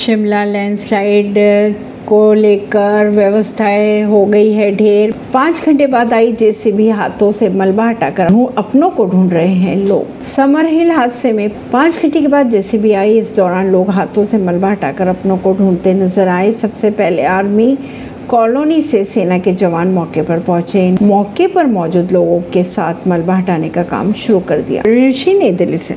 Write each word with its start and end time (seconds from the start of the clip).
Shimla 0.00 0.44
landslide 0.44 1.34
को 2.06 2.32
लेकर 2.32 3.08
व्यवस्थाएँ 3.08 4.02
हो 4.02 4.24
गई 4.26 4.52
है 4.52 4.70
ढेर। 4.76 5.12
पाँच 5.32 5.62
घंटे 5.66 5.86
बाद 5.86 6.12
आई 6.12 6.32
जेसीबी 6.32 6.88
हाथों 6.88 7.30
से 7.32 7.48
मलबा 7.48 7.88
हटाकर। 7.88 8.32
अपनों 8.58 8.90
को 8.90 9.06
ढूंढ 9.06 9.32
रहे 9.32 9.54
हैं 9.54 9.76
लोग। 9.76 10.22
समर 10.26 10.66
हिल 10.66 10.90
हादसे 10.90 11.32
में 11.32 11.48
पाँच 11.72 12.02
घंटे 12.02 12.20
के 12.20 12.28
बाद 12.28 12.50
जेसीबी 12.50 12.92
आई। 12.92 13.18
इस 13.18 13.34
दौरान 13.36 13.70
लोग 13.72 13.90
हाथों 13.90 14.24
से 14.24 14.38
मलबा 14.38 14.70
हटाकर 14.70 15.08
अपनों 15.08 15.36
को 15.38 15.52
ढूंढते 15.54 15.94
नज़र 15.94 16.28
आए। 16.28 16.52
सबसे 16.52 16.90
पहले 16.90 17.24
आर्मी 17.28 17.76
कॉलोनी 18.28 18.80
से 18.82 19.04
सेना 19.04 19.38
के 19.38 19.52
जवान 19.52 19.88
मौके 19.88 20.22
पर 20.22 20.40
पहुँचे। 20.40 20.90
मौके 21.02 21.46
पर 21.46 21.66
मौजूद 21.66 22.12
लोगों 22.12 22.40
के 22.52 22.62
साथ 22.64 23.06
मलबा 23.08 23.36
हटाने 23.36 23.68
का 23.68 23.82
काम 23.82 24.12
शुरू 24.12 24.40
कर 24.40 24.60
दिया। 24.60 24.82
ऋषि 24.86 25.34
ने 25.34 25.50
दिल्ली 25.52 25.78
से 25.78 25.96